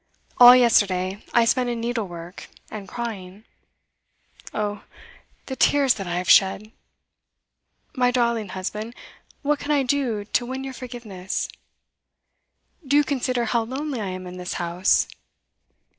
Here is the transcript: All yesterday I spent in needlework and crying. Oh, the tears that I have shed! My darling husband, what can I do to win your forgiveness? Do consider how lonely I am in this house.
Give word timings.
All 0.39 0.55
yesterday 0.55 1.23
I 1.31 1.45
spent 1.45 1.69
in 1.69 1.79
needlework 1.79 2.47
and 2.71 2.87
crying. 2.87 3.43
Oh, 4.51 4.83
the 5.45 5.55
tears 5.55 5.93
that 5.93 6.07
I 6.07 6.15
have 6.17 6.27
shed! 6.27 6.71
My 7.93 8.09
darling 8.09 8.49
husband, 8.49 8.95
what 9.43 9.59
can 9.59 9.69
I 9.69 9.83
do 9.83 10.25
to 10.25 10.45
win 10.47 10.63
your 10.63 10.73
forgiveness? 10.73 11.47
Do 12.83 13.03
consider 13.03 13.45
how 13.45 13.61
lonely 13.61 14.01
I 14.01 14.07
am 14.07 14.25
in 14.25 14.37
this 14.37 14.53
house. 14.53 15.07